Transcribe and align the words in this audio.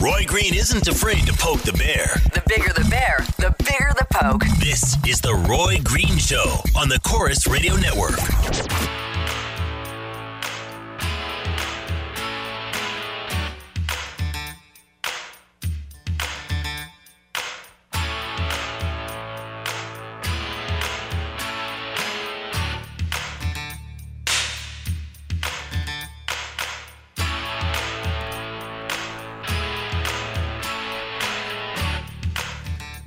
Roy 0.00 0.24
Green 0.26 0.54
isn't 0.54 0.88
afraid 0.88 1.26
to 1.26 1.32
poke 1.34 1.60
the 1.60 1.74
bear. 1.74 2.06
The 2.32 2.42
bigger 2.46 2.72
the 2.72 2.88
bear, 2.88 3.18
the 3.36 3.54
bigger 3.58 3.92
the 3.98 4.06
poke. 4.08 4.44
This 4.58 4.96
is 5.06 5.20
the 5.20 5.34
Roy 5.34 5.76
Green 5.84 6.16
Show 6.16 6.62
on 6.74 6.88
the 6.88 6.98
Corus 7.00 7.46
Radio 7.46 7.76
Network. 7.76 8.18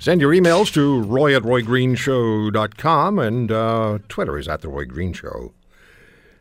Send 0.04 0.20
your 0.20 0.34
emails 0.34 0.70
to 0.74 1.00
roy 1.04 1.34
at 1.34 1.44
roygreenshow.com 1.44 3.20
and 3.20 3.50
uh, 3.50 4.00
Twitter 4.10 4.38
is 4.38 4.50
at 4.50 4.60
The 4.60 4.68
Roy 4.68 4.84
Green 4.84 5.14
Show. 5.14 5.54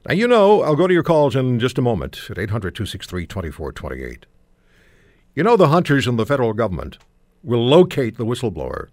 Now, 0.05 0.14
you 0.14 0.27
know, 0.27 0.62
I'll 0.62 0.74
go 0.74 0.88
to 0.88 0.92
your 0.92 1.05
calls 1.05 1.36
in 1.36 1.60
just 1.60 1.78
a 1.78 1.80
moment 1.80 2.27
at 2.28 2.38
800 2.38 2.74
263 2.74 3.24
2428. 3.24 4.27
You 5.36 5.44
know, 5.44 5.56
the 5.56 5.68
hunters 5.68 6.08
in 6.08 6.16
the 6.16 6.27
federal 6.27 6.55
government 6.55 6.98
will 7.44 7.64
locate 7.64 8.16
the 8.16 8.27
whistleblower 8.27 8.88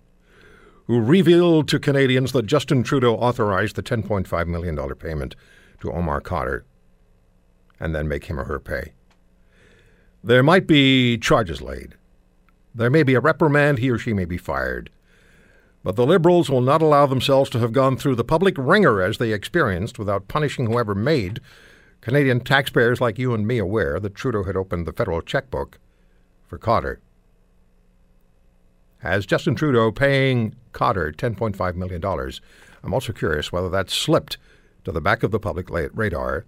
who 0.85 1.01
revealed 1.01 1.67
to 1.69 1.79
Canadians 1.79 2.31
that 2.33 2.45
Justin 2.45 2.83
Trudeau 2.83 3.15
authorized 3.15 3.75
the 3.75 3.81
$10.5 3.81 4.47
million 4.47 4.77
payment 4.93 5.35
to 5.81 5.91
Omar 5.91 6.21
Khadr 6.21 6.61
and 7.79 7.95
then 7.95 8.07
make 8.07 8.25
him 8.25 8.39
or 8.39 8.43
her 8.43 8.59
pay. 8.59 8.93
There 10.23 10.43
might 10.43 10.67
be 10.67 11.17
charges 11.17 11.59
laid. 11.59 11.95
There 12.73 12.89
may 12.89 13.03
be 13.03 13.15
a 13.15 13.19
reprimand, 13.19 13.79
he 13.79 13.89
or 13.89 13.97
she 13.97 14.13
may 14.13 14.25
be 14.25 14.37
fired. 14.37 14.89
But 15.83 15.95
the 15.95 16.05
Liberals 16.05 16.49
will 16.49 16.61
not 16.61 16.81
allow 16.81 17.05
themselves 17.05 17.49
to 17.51 17.59
have 17.59 17.71
gone 17.71 17.97
through 17.97 18.15
the 18.15 18.23
public 18.23 18.55
wringer 18.57 19.01
as 19.01 19.17
they 19.17 19.31
experienced 19.31 19.97
without 19.97 20.27
punishing 20.27 20.65
whoever 20.65 20.93
made 20.93 21.39
Canadian 22.01 22.41
taxpayers 22.41 23.01
like 23.01 23.17
you 23.17 23.33
and 23.33 23.47
me 23.47 23.57
aware 23.57 23.99
that 23.99 24.15
Trudeau 24.15 24.43
had 24.43 24.55
opened 24.55 24.85
the 24.85 24.93
federal 24.93 25.21
checkbook 25.21 25.79
for 26.47 26.57
Khadr. 26.57 26.97
As 29.01 29.25
Justin 29.25 29.55
Trudeau 29.55 29.91
paying 29.91 30.55
Khadr 30.73 31.15
$10.5 31.15 31.75
million, 31.75 32.03
I'm 32.83 32.93
also 32.93 33.13
curious 33.13 33.51
whether 33.51 33.69
that 33.69 33.89
slipped 33.89 34.37
to 34.83 34.91
the 34.91 35.01
back 35.01 35.23
of 35.23 35.31
the 35.31 35.39
public 35.39 35.69
radar 35.69 36.45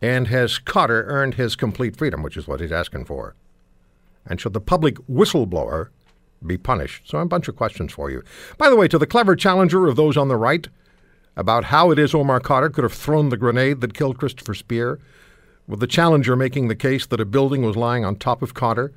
and 0.00 0.28
has 0.28 0.58
Khadr 0.58 1.04
earned 1.06 1.34
his 1.34 1.56
complete 1.56 1.96
freedom, 1.96 2.22
which 2.22 2.36
is 2.36 2.46
what 2.46 2.60
he's 2.60 2.72
asking 2.72 3.04
for. 3.04 3.34
And 4.28 4.40
should 4.40 4.52
the 4.52 4.60
public 4.60 4.96
whistleblower 5.08 5.88
be 6.46 6.56
punished? 6.56 7.08
So, 7.08 7.18
a 7.18 7.26
bunch 7.26 7.48
of 7.48 7.56
questions 7.56 7.92
for 7.92 8.10
you. 8.10 8.22
By 8.58 8.70
the 8.70 8.76
way, 8.76 8.86
to 8.88 8.98
the 8.98 9.06
clever 9.06 9.34
challenger 9.34 9.88
of 9.88 9.96
those 9.96 10.16
on 10.16 10.28
the 10.28 10.36
right 10.36 10.68
about 11.36 11.64
how 11.64 11.90
it 11.90 11.98
is 11.98 12.14
Omar 12.14 12.40
Khadr 12.40 12.72
could 12.72 12.84
have 12.84 12.92
thrown 12.92 13.28
the 13.28 13.36
grenade 13.36 13.80
that 13.80 13.94
killed 13.94 14.18
Christopher 14.18 14.54
Speer, 14.54 15.00
with 15.66 15.80
the 15.80 15.86
challenger 15.86 16.36
making 16.36 16.68
the 16.68 16.74
case 16.74 17.06
that 17.06 17.20
a 17.20 17.24
building 17.24 17.62
was 17.62 17.76
lying 17.76 18.04
on 18.04 18.16
top 18.16 18.42
of 18.42 18.54
Khadr 18.54 18.92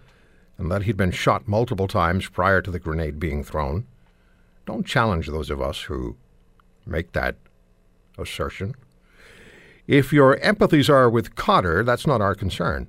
and 0.58 0.72
that 0.72 0.84
he'd 0.84 0.98
been 0.98 1.12
shot 1.12 1.48
multiple 1.48 1.88
times 1.88 2.30
prior 2.30 2.62
to 2.62 2.72
the 2.72 2.80
grenade 2.80 3.20
being 3.20 3.44
thrown. 3.44 3.86
Don't 4.66 4.86
challenge 4.86 5.28
those 5.28 5.50
of 5.50 5.62
us 5.62 5.82
who 5.82 6.16
make 6.86 7.14
that 7.14 7.36
assertion. 8.18 8.76
If 9.88 10.14
your 10.14 10.38
empathies 10.38 10.90
are 10.90 11.10
with 11.10 11.36
Khadr, 11.36 11.84
that's 11.86 12.08
not 12.08 12.22
our 12.22 12.36
concern. 12.36 12.88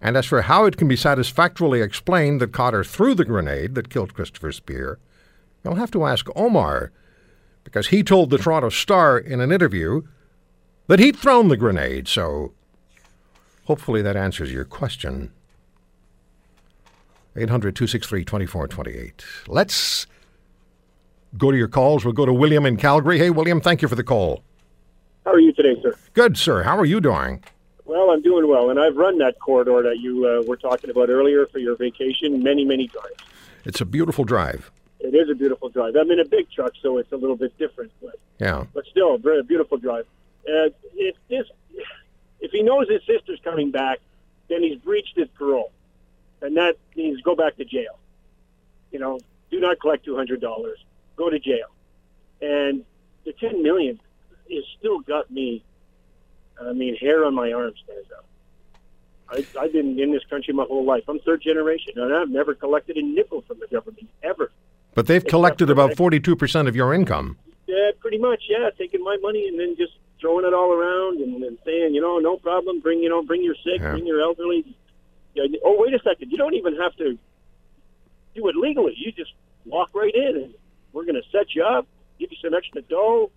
And 0.00 0.16
as 0.16 0.26
for 0.26 0.42
how 0.42 0.64
it 0.64 0.76
can 0.76 0.88
be 0.88 0.96
satisfactorily 0.96 1.80
explained 1.80 2.40
that 2.40 2.52
Khadr 2.52 2.86
threw 2.86 3.14
the 3.14 3.24
grenade 3.24 3.74
that 3.74 3.90
killed 3.90 4.14
Christopher 4.14 4.52
Speer, 4.52 4.98
you'll 5.64 5.74
have 5.74 5.90
to 5.90 6.06
ask 6.06 6.28
Omar, 6.36 6.92
because 7.64 7.88
he 7.88 8.02
told 8.02 8.30
the 8.30 8.38
Toronto 8.38 8.68
Star 8.68 9.18
in 9.18 9.40
an 9.40 9.52
interview 9.52 10.02
that 10.86 11.00
he'd 11.00 11.16
thrown 11.16 11.48
the 11.48 11.56
grenade, 11.56 12.08
so 12.08 12.52
hopefully 13.64 14.00
that 14.02 14.16
answers 14.16 14.52
your 14.52 14.64
question. 14.64 15.32
800 17.36 17.76
263 17.76 18.24
2428. 18.24 19.24
Let's 19.46 20.06
go 21.36 21.50
to 21.50 21.56
your 21.56 21.68
calls. 21.68 22.04
We'll 22.04 22.14
go 22.14 22.26
to 22.26 22.32
William 22.32 22.64
in 22.64 22.76
Calgary. 22.76 23.18
Hey, 23.18 23.30
William, 23.30 23.60
thank 23.60 23.82
you 23.82 23.88
for 23.88 23.94
the 23.94 24.04
call. 24.04 24.42
How 25.24 25.32
are 25.32 25.40
you 25.40 25.52
today, 25.52 25.80
sir? 25.82 25.94
Good, 26.14 26.38
sir. 26.38 26.62
How 26.62 26.78
are 26.78 26.86
you 26.86 27.00
doing? 27.00 27.44
Well, 27.88 28.10
I'm 28.10 28.20
doing 28.20 28.46
well, 28.46 28.68
and 28.68 28.78
I've 28.78 28.96
run 28.96 29.16
that 29.18 29.40
corridor 29.40 29.82
that 29.82 29.98
you 29.98 30.26
uh, 30.26 30.42
were 30.46 30.58
talking 30.58 30.90
about 30.90 31.08
earlier 31.08 31.46
for 31.46 31.58
your 31.58 31.74
vacation 31.74 32.42
many, 32.42 32.62
many 32.62 32.86
times. 32.86 33.16
It's 33.64 33.80
a 33.80 33.86
beautiful 33.86 34.24
drive. 34.24 34.70
It 35.00 35.14
is 35.14 35.30
a 35.30 35.34
beautiful 35.34 35.70
drive. 35.70 35.96
I'm 35.96 36.10
in 36.10 36.20
a 36.20 36.24
big 36.26 36.50
truck, 36.50 36.72
so 36.82 36.98
it's 36.98 37.10
a 37.12 37.16
little 37.16 37.34
bit 37.34 37.56
different, 37.56 37.90
but 38.02 38.18
yeah, 38.38 38.66
but 38.74 38.84
still, 38.90 39.14
a 39.14 39.18
very 39.18 39.42
beautiful 39.42 39.78
drive. 39.78 40.04
Uh, 40.46 40.68
if 40.94 41.16
this, 41.30 41.46
if 42.40 42.50
he 42.50 42.62
knows 42.62 42.90
his 42.90 43.00
sister's 43.06 43.40
coming 43.42 43.70
back, 43.70 44.00
then 44.48 44.62
he's 44.62 44.76
breached 44.80 45.16
his 45.16 45.28
parole, 45.28 45.72
and 46.42 46.58
that 46.58 46.76
means 46.94 47.22
go 47.22 47.34
back 47.34 47.56
to 47.56 47.64
jail. 47.64 47.98
You 48.92 48.98
know, 48.98 49.18
do 49.50 49.60
not 49.60 49.80
collect 49.80 50.04
two 50.04 50.14
hundred 50.14 50.42
dollars. 50.42 50.78
Go 51.16 51.30
to 51.30 51.38
jail, 51.38 51.68
and 52.42 52.84
the 53.24 53.32
ten 53.32 53.62
million 53.62 53.98
is 54.50 54.64
still 54.78 55.00
got 55.00 55.30
me 55.30 55.62
I 56.60 56.72
mean, 56.72 56.96
hair 56.96 57.24
on 57.24 57.34
my 57.34 57.52
arm 57.52 57.72
stands 57.84 58.10
up. 58.12 58.24
I, 59.30 59.46
I've 59.60 59.72
been 59.72 59.98
in 59.98 60.12
this 60.12 60.24
country 60.30 60.54
my 60.54 60.64
whole 60.64 60.84
life. 60.84 61.04
I'm 61.08 61.18
third 61.20 61.42
generation, 61.42 61.92
and 61.96 62.14
I've 62.14 62.30
never 62.30 62.54
collected 62.54 62.96
a 62.96 63.02
nickel 63.02 63.42
from 63.42 63.58
the 63.60 63.66
government 63.66 64.08
ever. 64.22 64.50
But 64.94 65.06
they've 65.06 65.24
collected 65.24 65.70
about 65.70 65.96
forty-two 65.96 66.34
percent 66.34 66.66
of 66.66 66.74
your 66.74 66.94
income. 66.94 67.36
Yeah, 67.66 67.90
pretty 68.00 68.18
much. 68.18 68.44
Yeah, 68.48 68.70
taking 68.76 69.04
my 69.04 69.16
money 69.20 69.46
and 69.46 69.60
then 69.60 69.76
just 69.76 69.92
throwing 70.20 70.44
it 70.44 70.54
all 70.54 70.72
around 70.72 71.20
and, 71.20 71.44
and 71.44 71.58
saying, 71.64 71.94
you 71.94 72.00
know, 72.00 72.18
no 72.18 72.36
problem. 72.38 72.80
Bring, 72.80 73.00
you 73.00 73.08
know, 73.08 73.22
bring 73.22 73.42
your 73.44 73.54
sick, 73.56 73.80
yeah. 73.80 73.92
bring 73.92 74.06
your 74.06 74.20
elderly. 74.20 74.64
Yeah, 75.34 75.44
oh, 75.64 75.76
wait 75.78 75.94
a 75.94 76.00
second. 76.02 76.32
You 76.32 76.38
don't 76.38 76.54
even 76.54 76.74
have 76.76 76.96
to 76.96 77.18
do 78.34 78.48
it 78.48 78.56
legally. 78.56 78.94
You 78.96 79.12
just 79.12 79.32
walk 79.66 79.90
right 79.94 80.14
in, 80.14 80.36
and 80.42 80.54
we're 80.92 81.04
going 81.04 81.20
to 81.22 81.28
set 81.30 81.54
you 81.54 81.62
up, 81.62 81.86
give 82.18 82.32
you 82.32 82.38
some 82.42 82.54
extra 82.54 82.82
dough, 82.82 83.30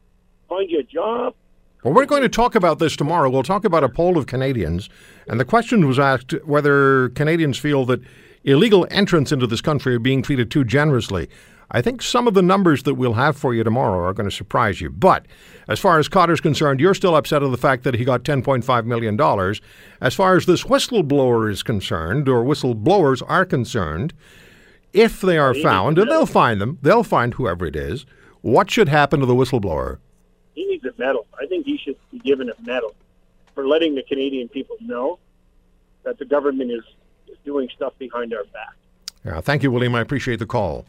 find 0.47 0.71
you 0.71 0.79
a 0.79 0.83
job, 0.83 1.35
well, 1.83 1.93
we're 1.93 2.05
going 2.05 2.21
to 2.21 2.29
talk 2.29 2.55
about 2.55 2.79
this 2.79 2.95
tomorrow. 2.95 3.29
We'll 3.29 3.43
talk 3.43 3.65
about 3.65 3.83
a 3.83 3.89
poll 3.89 4.17
of 4.17 4.27
Canadians, 4.27 4.89
and 5.27 5.39
the 5.39 5.45
question 5.45 5.87
was 5.87 5.97
asked 5.97 6.33
whether 6.45 7.09
Canadians 7.09 7.57
feel 7.57 7.85
that 7.85 8.01
illegal 8.43 8.87
entrants 8.91 9.31
into 9.31 9.47
this 9.47 9.61
country 9.61 9.95
are 9.95 9.99
being 9.99 10.21
treated 10.21 10.51
too 10.51 10.63
generously. 10.63 11.29
I 11.73 11.81
think 11.81 12.01
some 12.01 12.27
of 12.27 12.33
the 12.33 12.41
numbers 12.41 12.83
that 12.83 12.95
we'll 12.95 13.13
have 13.13 13.37
for 13.37 13.55
you 13.55 13.63
tomorrow 13.63 14.05
are 14.05 14.13
going 14.13 14.29
to 14.29 14.35
surprise 14.35 14.81
you. 14.81 14.89
But 14.89 15.25
as 15.69 15.79
far 15.79 15.99
as 15.99 16.09
Khadr's 16.09 16.41
concerned, 16.41 16.81
you're 16.81 16.93
still 16.93 17.15
upset 17.15 17.43
at 17.43 17.49
the 17.49 17.57
fact 17.57 17.83
that 17.83 17.95
he 17.95 18.03
got 18.03 18.23
$10.5 18.23 18.85
million. 18.85 19.19
As 20.01 20.13
far 20.13 20.35
as 20.35 20.45
this 20.45 20.65
whistleblower 20.65 21.49
is 21.49 21.63
concerned, 21.63 22.27
or 22.27 22.43
whistleblowers 22.43 23.23
are 23.25 23.45
concerned, 23.45 24.13
if 24.91 25.21
they 25.21 25.37
are 25.37 25.53
found, 25.53 25.97
and 25.97 26.11
they'll 26.11 26.25
find 26.25 26.59
them, 26.59 26.77
they'll 26.81 27.03
find 27.03 27.35
whoever 27.35 27.65
it 27.65 27.77
is, 27.77 28.05
what 28.41 28.69
should 28.69 28.89
happen 28.89 29.21
to 29.21 29.25
the 29.25 29.35
whistleblower? 29.35 29.99
He 30.53 30.65
needs 30.65 30.85
a 30.85 30.93
medal. 30.97 31.25
I 31.39 31.45
think 31.45 31.65
he 31.65 31.77
should 31.77 31.97
be 32.11 32.19
given 32.19 32.49
a 32.49 32.61
medal 32.61 32.95
for 33.53 33.67
letting 33.67 33.95
the 33.95 34.03
Canadian 34.03 34.47
people 34.49 34.75
know 34.81 35.19
that 36.03 36.17
the 36.17 36.25
government 36.25 36.71
is, 36.71 36.83
is 37.27 37.37
doing 37.45 37.69
stuff 37.75 37.93
behind 37.97 38.33
our 38.33 38.43
back. 38.45 38.75
Yeah, 39.25 39.41
thank 39.41 39.63
you, 39.63 39.71
William. 39.71 39.93
I 39.95 40.01
appreciate 40.01 40.39
the 40.39 40.45
call. 40.45 40.85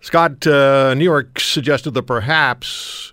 Scott, 0.00 0.46
uh, 0.46 0.94
New 0.94 1.04
York 1.04 1.40
suggested 1.40 1.92
that 1.92 2.04
perhaps 2.04 3.12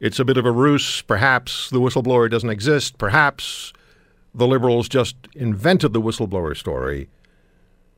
it's 0.00 0.18
a 0.18 0.24
bit 0.24 0.36
of 0.36 0.46
a 0.46 0.52
ruse. 0.52 1.02
Perhaps 1.02 1.70
the 1.70 1.80
whistleblower 1.80 2.30
doesn't 2.30 2.50
exist. 2.50 2.98
Perhaps 2.98 3.72
the 4.34 4.46
Liberals 4.46 4.88
just 4.88 5.16
invented 5.34 5.92
the 5.92 6.00
whistleblower 6.00 6.56
story 6.56 7.08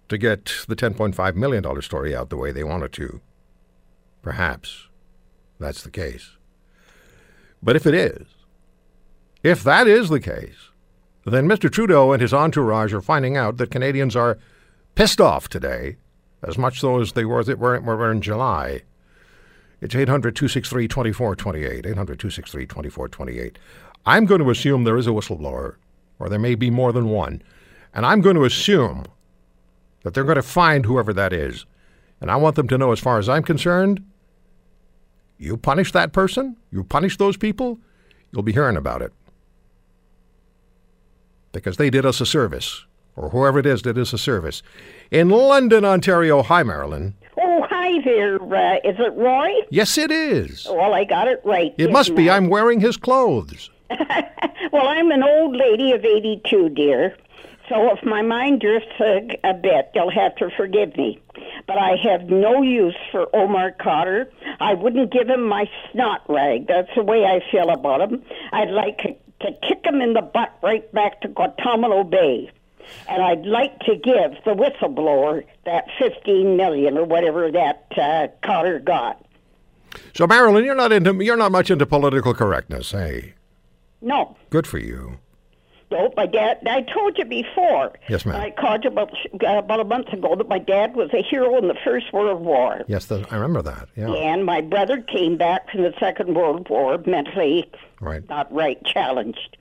to 0.08 0.18
get 0.18 0.52
the 0.68 0.76
$10.5 0.76 1.34
million 1.34 1.82
story 1.82 2.14
out 2.14 2.30
the 2.30 2.36
way 2.36 2.52
they 2.52 2.64
wanted 2.64 2.92
to. 2.92 3.20
Perhaps 4.22 4.88
that's 5.64 5.82
the 5.82 5.90
case. 5.90 6.30
But 7.62 7.76
if 7.76 7.86
it 7.86 7.94
is, 7.94 8.26
if 9.42 9.62
that 9.62 9.86
is 9.86 10.08
the 10.08 10.20
case, 10.20 10.70
then 11.24 11.48
Mr. 11.48 11.70
Trudeau 11.70 12.12
and 12.12 12.20
his 12.20 12.34
entourage 12.34 12.92
are 12.92 13.00
finding 13.00 13.36
out 13.36 13.56
that 13.56 13.70
Canadians 13.70 14.14
are 14.14 14.38
pissed 14.94 15.20
off 15.20 15.48
today, 15.48 15.96
as 16.42 16.58
much 16.58 16.80
so 16.80 17.00
as 17.00 17.12
they 17.12 17.24
were, 17.24 17.42
were, 17.56 17.80
were 17.80 18.12
in 18.12 18.20
July. 18.20 18.82
It's 19.80 19.94
800 19.94 20.36
263 20.36 20.88
2428. 20.88 21.86
800 21.86 21.94
263 22.18 22.66
2428. 22.66 23.58
I'm 24.06 24.26
going 24.26 24.42
to 24.42 24.50
assume 24.50 24.84
there 24.84 24.98
is 24.98 25.06
a 25.06 25.10
whistleblower, 25.10 25.76
or 26.18 26.28
there 26.28 26.38
may 26.38 26.54
be 26.54 26.70
more 26.70 26.92
than 26.92 27.08
one. 27.08 27.42
And 27.94 28.04
I'm 28.04 28.20
going 28.20 28.36
to 28.36 28.44
assume 28.44 29.04
that 30.02 30.12
they're 30.12 30.24
going 30.24 30.36
to 30.36 30.42
find 30.42 30.84
whoever 30.84 31.12
that 31.14 31.32
is. 31.32 31.64
And 32.20 32.30
I 32.30 32.36
want 32.36 32.56
them 32.56 32.68
to 32.68 32.78
know, 32.78 32.92
as 32.92 33.00
far 33.00 33.18
as 33.18 33.28
I'm 33.28 33.42
concerned, 33.42 34.04
you 35.38 35.56
punish 35.56 35.92
that 35.92 36.12
person, 36.12 36.56
you 36.70 36.84
punish 36.84 37.16
those 37.16 37.36
people, 37.36 37.78
you'll 38.32 38.42
be 38.42 38.52
hearing 38.52 38.76
about 38.76 39.02
it. 39.02 39.12
Because 41.52 41.76
they 41.76 41.90
did 41.90 42.04
us 42.04 42.20
a 42.20 42.26
service, 42.26 42.84
or 43.16 43.30
whoever 43.30 43.58
it 43.58 43.66
is 43.66 43.82
did 43.82 43.98
us 43.98 44.12
a 44.12 44.18
service. 44.18 44.62
In 45.10 45.30
London, 45.30 45.84
Ontario, 45.84 46.42
hi, 46.42 46.62
Marilyn. 46.62 47.14
Oh, 47.38 47.64
hi 47.68 48.00
there. 48.04 48.36
Uh, 48.42 48.76
is 48.84 48.96
it 48.98 49.14
Roy? 49.14 49.50
Yes, 49.70 49.96
it 49.98 50.10
is. 50.10 50.66
Well, 50.68 50.94
I 50.94 51.04
got 51.04 51.28
it 51.28 51.40
right. 51.44 51.74
It 51.78 51.92
must 51.92 52.14
be. 52.14 52.28
I? 52.28 52.36
I'm 52.36 52.48
wearing 52.48 52.80
his 52.80 52.96
clothes. 52.96 53.70
Well, 54.72 54.88
I'm 54.88 55.10
an 55.12 55.22
old 55.22 55.54
lady 55.54 55.92
of 55.92 56.04
82, 56.04 56.70
dear. 56.70 57.16
So 57.68 57.92
if 57.94 58.04
my 58.04 58.22
mind 58.22 58.60
drifts 58.60 58.92
a, 58.98 59.38
a 59.44 59.54
bit, 59.54 59.90
you'll 59.94 60.10
have 60.10 60.34
to 60.36 60.50
forgive 60.56 60.96
me. 60.96 61.20
But 61.68 61.78
I 61.78 61.96
have 62.02 62.24
no 62.24 62.60
use 62.62 62.96
for 63.12 63.28
Omar 63.34 63.72
Khadr. 63.78 64.26
I 64.60 64.74
wouldn't 64.74 65.12
give 65.12 65.28
him 65.28 65.46
my 65.46 65.68
snot 65.90 66.22
rag. 66.28 66.66
That's 66.66 66.90
the 66.96 67.02
way 67.02 67.24
I 67.24 67.40
feel 67.50 67.70
about 67.70 68.00
him. 68.00 68.22
I'd 68.52 68.70
like 68.70 68.98
to 69.40 69.52
kick 69.68 69.84
him 69.84 70.00
in 70.00 70.14
the 70.14 70.22
butt 70.22 70.56
right 70.62 70.90
back 70.92 71.20
to 71.22 71.28
Guantanamo 71.28 72.04
Bay. 72.04 72.50
And 73.08 73.22
I'd 73.22 73.46
like 73.46 73.78
to 73.80 73.96
give 73.96 74.32
the 74.44 74.54
whistleblower 74.54 75.44
that 75.64 75.86
15 75.98 76.56
million 76.56 76.98
or 76.98 77.04
whatever 77.04 77.50
that 77.50 77.86
uh, 77.96 78.28
Khadr 78.46 78.84
got. 78.84 79.24
So, 80.14 80.26
Marilyn, 80.26 80.64
you're 80.64 80.74
not 80.74 80.92
into 80.92 81.24
you're 81.24 81.36
not 81.36 81.52
much 81.52 81.70
into 81.70 81.86
political 81.86 82.34
correctness, 82.34 82.90
hey? 82.90 83.34
No, 84.00 84.36
Good 84.50 84.66
for 84.66 84.78
you. 84.78 85.18
No, 85.90 86.12
my 86.16 86.26
dad. 86.26 86.58
I 86.66 86.82
told 86.82 87.18
you 87.18 87.24
before. 87.24 87.92
Yes, 88.08 88.24
ma'am. 88.24 88.40
I 88.40 88.50
called 88.50 88.84
you 88.84 88.90
about 88.90 89.12
uh, 89.12 89.58
about 89.58 89.80
a 89.80 89.84
month 89.84 90.08
ago 90.08 90.34
that 90.36 90.48
my 90.48 90.58
dad 90.58 90.96
was 90.96 91.10
a 91.12 91.22
hero 91.22 91.56
in 91.58 91.68
the 91.68 91.76
First 91.84 92.12
World 92.12 92.40
War, 92.42 92.82
Yes, 92.88 93.06
the, 93.06 93.26
I 93.30 93.36
remember 93.36 93.62
that. 93.62 93.88
Yeah, 93.96 94.10
and 94.12 94.44
my 94.44 94.60
brother 94.60 95.00
came 95.02 95.36
back 95.36 95.70
from 95.70 95.82
the 95.82 95.94
Second 96.00 96.34
World 96.34 96.68
War 96.68 96.98
mentally 97.06 97.70
right. 98.00 98.26
not 98.28 98.52
right, 98.52 98.82
challenged, 98.84 99.56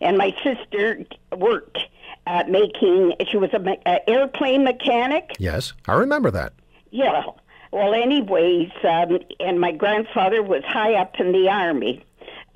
and 0.00 0.18
my 0.18 0.34
sister 0.42 1.04
worked 1.36 1.78
at 2.26 2.50
making. 2.50 3.14
She 3.30 3.36
was 3.36 3.50
an 3.52 3.64
me- 3.64 3.78
airplane 4.06 4.64
mechanic. 4.64 5.36
Yes, 5.38 5.72
I 5.86 5.94
remember 5.94 6.30
that. 6.32 6.52
Yeah. 6.90 7.22
Well, 7.70 7.92
anyways, 7.94 8.70
um, 8.82 9.18
and 9.40 9.60
my 9.60 9.72
grandfather 9.72 10.42
was 10.42 10.64
high 10.64 10.94
up 10.94 11.20
in 11.20 11.32
the 11.32 11.48
army, 11.50 12.04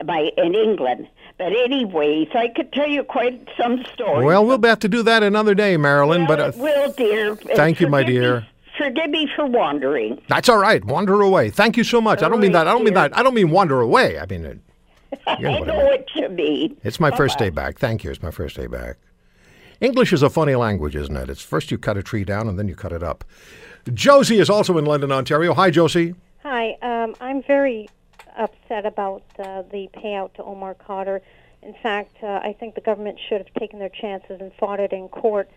by 0.04 0.30
in 0.36 0.54
England. 0.54 1.08
But 1.38 1.52
anyways, 1.52 2.28
I 2.34 2.48
could 2.48 2.72
tell 2.72 2.88
you 2.88 3.02
quite 3.02 3.48
some 3.56 3.84
stories. 3.94 4.24
Well, 4.26 4.44
we'll 4.46 4.60
have 4.62 4.78
to 4.80 4.88
do 4.88 5.02
that 5.02 5.22
another 5.22 5.54
day, 5.54 5.76
Marilyn. 5.76 6.26
but 6.26 6.38
uh, 6.40 6.52
Well, 6.56 6.74
well, 6.82 6.92
dear. 6.92 7.36
thank 7.36 7.80
you, 7.80 7.88
my 7.88 8.02
forgive 8.02 8.14
me- 8.14 8.20
dear. 8.20 8.46
forgive 8.78 9.10
me 9.10 9.28
for 9.34 9.46
wandering. 9.46 10.20
that's 10.28 10.48
all 10.48 10.58
right. 10.58 10.84
Wander 10.84 11.20
away. 11.20 11.50
Thank 11.50 11.76
you 11.76 11.84
so 11.84 12.00
much. 12.00 12.22
I 12.22 12.28
don't 12.28 12.40
mean 12.40 12.52
that. 12.52 12.68
I 12.68 12.72
don't 12.72 12.84
mean 12.84 12.94
that. 12.94 13.16
I 13.16 13.22
don't 13.22 13.34
mean 13.34 13.50
wander 13.50 13.80
away. 13.80 14.18
I 14.18 14.26
mean, 14.26 14.44
it, 14.44 14.58
you 15.38 15.44
know 15.48 15.56
I 15.56 15.60
know 15.60 15.84
what 15.84 16.06
you 16.14 16.28
mean. 16.28 16.76
It's 16.84 17.00
my 17.00 17.10
first 17.10 17.38
day 17.38 17.50
back. 17.50 17.78
Thank 17.78 18.04
you. 18.04 18.10
It's 18.10 18.22
my 18.22 18.30
first 18.30 18.56
day 18.56 18.66
back. 18.66 18.96
English 19.80 20.12
is 20.12 20.22
a 20.22 20.30
funny 20.30 20.54
language, 20.54 20.94
isn't 20.94 21.16
it? 21.16 21.28
It's 21.28 21.42
first 21.42 21.70
you 21.72 21.76
cut 21.78 21.96
a 21.96 22.02
tree 22.02 22.24
down 22.24 22.46
and 22.48 22.56
then 22.58 22.68
you 22.68 22.76
cut 22.76 22.92
it 22.92 23.02
up. 23.02 23.24
Josie 23.92 24.38
is 24.38 24.48
also 24.48 24.78
in 24.78 24.84
London, 24.84 25.10
Ontario. 25.10 25.54
Hi, 25.54 25.70
Josie. 25.70 26.14
Hi, 26.44 26.76
um, 26.82 27.16
I'm 27.20 27.42
very 27.42 27.88
upset 28.36 28.86
about 28.86 29.22
uh, 29.38 29.62
the 29.70 29.88
payout 29.94 30.34
to 30.34 30.44
Omar 30.44 30.74
Khadr. 30.74 31.20
In 31.62 31.74
fact, 31.82 32.16
uh, 32.22 32.40
I 32.42 32.56
think 32.58 32.74
the 32.74 32.80
government 32.80 33.18
should 33.28 33.38
have 33.38 33.54
taken 33.58 33.78
their 33.78 33.88
chances 33.88 34.40
and 34.40 34.52
fought 34.54 34.80
it 34.80 34.92
in 34.92 35.08
court, 35.08 35.48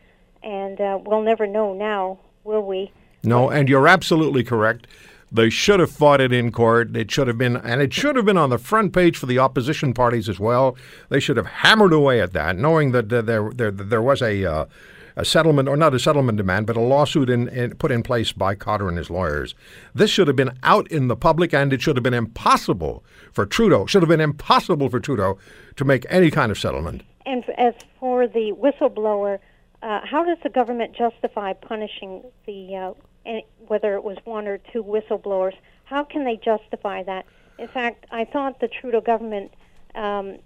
and 0.44 0.80
uh, 0.80 1.00
we'll 1.04 1.24
never 1.24 1.48
know 1.48 1.74
now, 1.74 2.20
will 2.44 2.64
we? 2.64 2.92
No, 3.24 3.50
and 3.50 3.68
you're 3.68 3.88
absolutely 3.88 4.44
correct. 4.44 4.88
They 5.32 5.50
should 5.50 5.80
have 5.80 5.92
fought 5.92 6.22
it 6.22 6.32
in 6.32 6.52
court. 6.52 6.96
It 6.96 7.10
should 7.10 7.28
have 7.28 7.38
been, 7.38 7.58
and 7.58 7.82
it 7.82 7.92
should 7.92 8.16
have 8.16 8.26
been 8.26 8.38
on 8.38 8.52
the 8.52 8.60
front 8.60 8.94
page 8.94 9.18
for 9.18 9.26
the 9.26 9.40
opposition 9.40 9.94
parties 9.94 10.30
as 10.30 10.40
well. 10.40 10.78
They 11.10 11.20
should 11.20 11.38
have 11.38 11.48
hammered 11.48 11.92
away 11.92 12.22
at 12.22 12.34
that, 12.34 12.56
knowing 12.58 12.92
that 12.92 13.10
there 13.10 13.52
there 13.52 13.72
there 13.72 14.02
was 14.02 14.22
a 14.22 14.46
uh, 14.46 14.66
a 15.16 15.26
settlement, 15.26 15.70
or 15.70 15.78
not 15.78 15.94
a 15.94 16.00
settlement 16.00 16.38
demand, 16.38 16.68
but 16.68 16.76
a 16.76 16.82
lawsuit 16.82 17.30
in, 17.30 17.48
in, 17.50 17.76
put 17.76 17.92
in 17.92 18.04
place 18.04 18.32
by 18.32 18.56
Khadr 18.56 18.88
and 18.88 18.98
his 18.98 19.10
lawyers. 19.10 19.56
This 19.94 20.10
should 20.10 20.28
have 20.28 20.36
been 20.36 20.58
out 20.64 20.88
in 20.92 21.08
the 21.08 21.16
public, 21.16 21.54
and 21.54 21.72
it 21.72 21.82
should 21.82 21.96
have 21.96 22.04
been 22.04 22.14
impossible 22.14 23.04
for 23.32 23.46
Trudeau. 23.46 23.86
Should 23.86 24.02
have 24.02 24.10
been 24.10 24.22
impossible 24.22 24.90
for 24.90 25.00
Trudeau 25.00 25.38
to 25.76 25.86
make 25.86 26.06
any 26.10 26.32
kind 26.32 26.52
of 26.52 26.58
settlement. 26.58 27.04
And 27.26 27.44
as 27.58 27.74
for 28.00 28.28
the 28.28 28.52
whistleblower, 28.54 29.40
uh, 29.82 30.02
how 30.04 30.24
does 30.24 30.38
the 30.44 30.50
government 30.50 30.96
justify 30.96 31.54
punishing 31.54 32.24
the 32.46 32.76
uh, 32.76 32.94
any, 33.26 33.46
whether 33.68 33.96
it 33.96 34.04
was 34.04 34.18
one 34.26 34.48
or 34.48 34.58
two 34.58 34.84
whistleblowers? 34.84 35.54
How 35.86 36.04
can 36.04 36.24
they 36.24 36.38
justify 36.38 37.04
that? 37.04 37.26
In 37.58 37.68
fact, 37.68 38.06
I 38.12 38.26
thought 38.26 38.60
the 38.60 38.68
Trudeau 38.68 39.02
government, 39.02 39.54
um, 39.96 40.38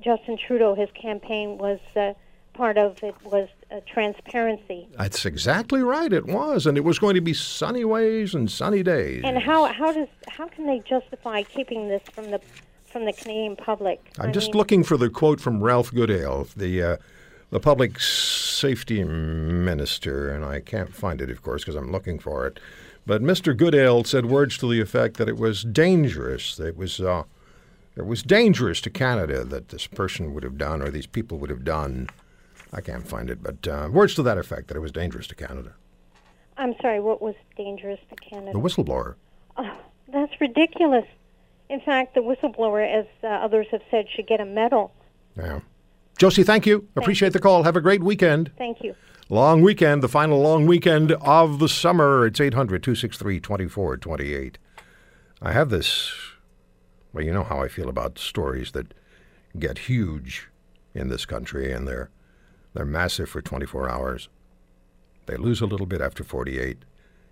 Justin 0.00 0.36
Trudeau, 0.36 0.74
his 0.74 0.88
campaign 1.00 1.58
was 1.58 1.78
uh, 1.96 2.12
part 2.54 2.78
of 2.78 3.02
it 3.02 3.14
was 3.24 3.48
uh, 3.70 3.80
transparency. 3.86 4.88
That's 4.96 5.24
exactly 5.24 5.82
right. 5.82 6.12
It 6.12 6.26
was, 6.26 6.66
and 6.66 6.76
it 6.76 6.82
was 6.82 6.98
going 6.98 7.14
to 7.14 7.20
be 7.20 7.34
sunny 7.34 7.84
ways 7.84 8.34
and 8.34 8.50
sunny 8.50 8.82
days. 8.82 9.22
And 9.24 9.38
how 9.38 9.66
how 9.66 9.92
does 9.92 10.08
how 10.28 10.48
can 10.48 10.66
they 10.66 10.80
justify 10.80 11.42
keeping 11.42 11.88
this 11.88 12.02
from 12.12 12.30
the 12.30 12.40
from 12.84 13.04
the 13.04 13.12
Canadian 13.12 13.56
public? 13.56 14.00
I'm 14.18 14.30
I 14.30 14.32
just 14.32 14.48
mean, 14.48 14.58
looking 14.58 14.84
for 14.84 14.96
the 14.96 15.08
quote 15.08 15.40
from 15.40 15.62
Ralph 15.62 15.92
Goodale, 15.92 16.48
the 16.56 16.82
uh, 16.82 16.96
the 17.50 17.60
public 17.60 18.00
safety 18.00 19.04
minister, 19.04 20.30
and 20.30 20.44
I 20.44 20.60
can't 20.60 20.94
find 20.94 21.20
it, 21.20 21.30
of 21.30 21.42
course, 21.42 21.62
because 21.62 21.76
I'm 21.76 21.90
looking 21.90 22.18
for 22.18 22.46
it. 22.46 22.60
But 23.06 23.22
Mr. 23.22 23.56
Goodale 23.56 24.04
said 24.04 24.26
words 24.26 24.56
to 24.58 24.70
the 24.70 24.80
effect 24.80 25.16
that 25.16 25.28
it 25.28 25.36
was 25.36 25.62
dangerous. 25.64 26.60
It 26.60 26.76
was 26.76 27.00
uh, 27.00 27.24
it 27.96 28.06
was 28.06 28.22
dangerous 28.22 28.80
to 28.82 28.90
Canada 28.90 29.44
that 29.44 29.70
this 29.70 29.86
person 29.86 30.32
would 30.34 30.44
have 30.44 30.58
done, 30.58 30.80
or 30.82 30.90
these 30.90 31.06
people 31.06 31.38
would 31.38 31.50
have 31.50 31.64
done. 31.64 32.08
I 32.72 32.80
can't 32.80 33.06
find 33.06 33.30
it, 33.30 33.42
but 33.42 33.66
uh, 33.66 33.88
words 33.90 34.14
to 34.14 34.22
that 34.22 34.38
effect 34.38 34.68
that 34.68 34.76
it 34.76 34.80
was 34.80 34.92
dangerous 34.92 35.26
to 35.28 35.34
Canada. 35.34 35.74
I'm 36.56 36.74
sorry. 36.80 37.00
What 37.00 37.20
was 37.20 37.34
dangerous 37.56 37.98
to 38.10 38.16
Canada? 38.16 38.52
The 38.52 38.60
whistleblower. 38.60 39.14
That's 40.12 40.32
ridiculous. 40.40 41.06
In 41.68 41.80
fact, 41.80 42.14
the 42.14 42.20
whistleblower, 42.20 42.84
as 42.84 43.06
uh, 43.22 43.28
others 43.28 43.66
have 43.70 43.82
said, 43.90 44.06
should 44.14 44.26
get 44.26 44.40
a 44.40 44.44
medal. 44.44 44.92
Yeah. 45.36 45.60
Josie, 46.18 46.42
thank 46.42 46.66
you. 46.66 46.88
Appreciate 46.96 47.32
the 47.32 47.38
call. 47.38 47.62
Have 47.62 47.76
a 47.76 47.80
great 47.80 48.02
weekend. 48.02 48.50
Thank 48.58 48.82
you. 48.82 48.94
Long 49.28 49.62
weekend, 49.62 50.02
the 50.02 50.08
final 50.08 50.40
long 50.40 50.66
weekend 50.66 51.12
of 51.12 51.60
the 51.60 51.68
summer. 51.68 52.26
It's 52.26 52.40
800 52.40 52.82
263 52.82 53.40
2428. 53.40 54.58
I 55.40 55.52
have 55.52 55.70
this. 55.70 56.12
Well, 57.12 57.24
you 57.24 57.32
know 57.32 57.44
how 57.44 57.62
I 57.62 57.68
feel 57.68 57.88
about 57.88 58.18
stories 58.18 58.72
that 58.72 58.92
get 59.58 59.78
huge 59.78 60.48
in 60.94 61.08
this 61.08 61.24
country, 61.24 61.72
and 61.72 61.86
they're, 61.86 62.10
they're 62.74 62.84
massive 62.84 63.28
for 63.28 63.42
24 63.42 63.88
hours. 63.88 64.28
They 65.26 65.36
lose 65.36 65.60
a 65.60 65.66
little 65.66 65.86
bit 65.86 66.00
after 66.00 66.24
48, 66.24 66.84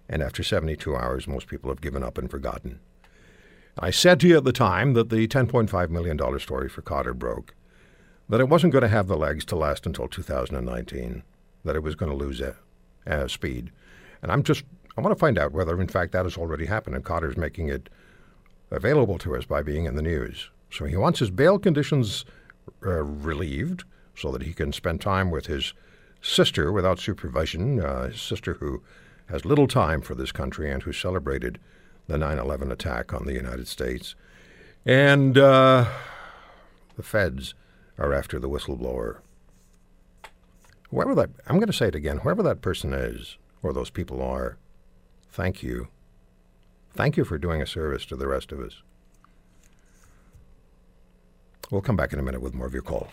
and 0.08 0.22
after 0.22 0.42
72 0.42 0.94
hours, 0.94 1.28
most 1.28 1.46
people 1.46 1.70
have 1.70 1.80
given 1.80 2.02
up 2.02 2.18
and 2.18 2.30
forgotten. 2.30 2.80
I 3.78 3.90
said 3.90 4.18
to 4.20 4.28
you 4.28 4.38
at 4.38 4.44
the 4.44 4.52
time 4.52 4.94
that 4.94 5.08
the 5.08 5.28
$10.5 5.28 5.90
million 5.90 6.38
story 6.40 6.68
for 6.68 6.82
Khadr 6.82 7.14
broke, 7.16 7.54
that 8.28 8.40
it 8.40 8.48
wasn't 8.48 8.72
going 8.72 8.82
to 8.82 8.88
have 8.88 9.06
the 9.06 9.16
legs 9.16 9.44
to 9.46 9.56
last 9.56 9.86
until 9.86 10.08
2019 10.08 11.22
that 11.64 11.76
it 11.76 11.82
was 11.82 11.94
going 11.94 12.10
to 12.10 12.16
lose 12.16 12.40
uh, 12.40 12.54
uh, 13.06 13.28
speed. 13.28 13.70
And 14.22 14.32
I'm 14.32 14.42
just, 14.42 14.64
I 14.96 15.00
want 15.00 15.16
to 15.16 15.20
find 15.20 15.38
out 15.38 15.52
whether, 15.52 15.80
in 15.80 15.88
fact, 15.88 16.12
that 16.12 16.24
has 16.24 16.36
already 16.36 16.66
happened 16.66 16.96
and 16.96 17.04
Khadr's 17.04 17.36
making 17.36 17.68
it 17.68 17.88
available 18.70 19.18
to 19.18 19.36
us 19.36 19.44
by 19.44 19.62
being 19.62 19.84
in 19.84 19.94
the 19.94 20.02
news. 20.02 20.50
So 20.70 20.84
he 20.84 20.96
wants 20.96 21.20
his 21.20 21.30
bail 21.30 21.58
conditions 21.58 22.24
uh, 22.84 23.02
relieved 23.02 23.84
so 24.18 24.32
that 24.32 24.42
he 24.42 24.52
can 24.52 24.72
spend 24.72 25.00
time 25.00 25.30
with 25.30 25.46
his 25.46 25.72
sister 26.20 26.72
without 26.72 26.98
supervision, 26.98 27.80
uh, 27.80 28.08
his 28.08 28.20
sister 28.20 28.54
who 28.54 28.82
has 29.28 29.44
little 29.44 29.68
time 29.68 30.00
for 30.00 30.14
this 30.14 30.32
country 30.32 30.70
and 30.70 30.82
who 30.82 30.92
celebrated 30.92 31.58
the 32.06 32.18
9 32.18 32.38
11 32.38 32.72
attack 32.72 33.12
on 33.12 33.26
the 33.26 33.34
United 33.34 33.68
States. 33.68 34.14
And 34.86 35.36
uh, 35.36 35.86
the 36.96 37.02
feds 37.02 37.54
are 37.98 38.14
after 38.14 38.38
the 38.38 38.48
whistleblower 38.48 39.18
whoever 40.90 41.14
that 41.14 41.30
I'm 41.46 41.56
going 41.56 41.68
to 41.68 41.72
say 41.72 41.88
it 41.88 41.94
again, 41.94 42.18
whoever 42.18 42.42
that 42.42 42.62
person 42.62 42.92
is 42.92 43.36
or 43.62 43.72
those 43.72 43.90
people 43.90 44.22
are, 44.22 44.56
thank 45.30 45.62
you. 45.62 45.88
Thank 46.94 47.16
you 47.16 47.24
for 47.24 47.38
doing 47.38 47.62
a 47.62 47.66
service 47.66 48.04
to 48.06 48.16
the 48.16 48.26
rest 48.26 48.52
of 48.52 48.60
us. 48.60 48.82
We'll 51.70 51.82
come 51.82 51.96
back 51.96 52.12
in 52.12 52.18
a 52.18 52.22
minute 52.22 52.40
with 52.40 52.54
more 52.54 52.66
of 52.66 52.72
your 52.72 52.82
calls. 52.82 53.10